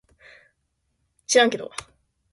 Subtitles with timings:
[1.27, 1.69] しらんけど